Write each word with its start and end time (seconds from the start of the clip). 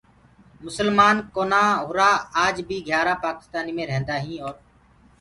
مسلمآن 0.65 1.15
ڪونآ 1.35 1.63
هُرآ 1.87 2.11
آج 2.43 2.55
بي 2.67 2.77
گھيآرآ 2.87 3.15
پآڪِستآني 3.23 3.71
مي 3.77 3.83
ريهنٚدآئينٚ 3.89 4.43
اور 4.43 4.55